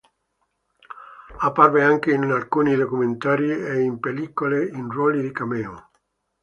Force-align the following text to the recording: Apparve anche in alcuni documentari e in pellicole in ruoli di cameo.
Apparve 1.41 1.83
anche 1.83 2.09
in 2.11 2.23
alcuni 2.23 2.73
documentari 2.75 3.51
e 3.51 3.81
in 3.81 3.99
pellicole 3.99 4.65
in 4.67 4.89
ruoli 4.89 5.21
di 5.21 5.31
cameo. 5.31 5.91